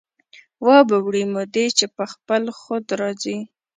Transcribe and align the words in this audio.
وابه 0.65 0.97
وړي 1.01 1.23
مودې 1.33 1.65
چې 1.77 1.85
په 1.95 2.03
خپل 2.13 2.43
خود 2.59 2.85
را 2.99 3.09
ځي 3.21 3.37